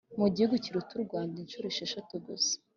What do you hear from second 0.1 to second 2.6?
mu gihugu kiruta urwanda inshuro eshanu gusa!